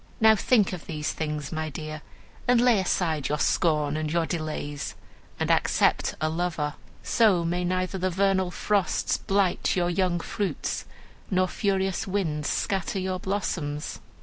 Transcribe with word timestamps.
Now 0.19 0.35
think 0.35 0.73
of 0.73 0.87
these 0.87 1.11
things, 1.13 1.51
my 1.51 1.69
dear, 1.69 2.01
and 2.47 2.59
lay 2.59 2.79
aside 2.79 3.29
your 3.29 3.37
scorn 3.37 3.95
and 3.95 4.11
your 4.11 4.25
delays, 4.25 4.95
and 5.39 5.51
accept 5.51 6.15
a 6.19 6.27
lover. 6.27 6.73
So 7.03 7.45
may 7.45 7.63
neither 7.63 7.99
the 7.99 8.09
vernal 8.09 8.49
frosts 8.49 9.17
blight 9.17 9.75
your 9.75 9.91
young 9.91 10.19
fruits, 10.19 10.85
nor 11.29 11.47
furious 11.47 12.07
winds 12.07 12.49
scatter 12.49 12.97
your 12.97 13.19
blossoms!" 13.19 13.99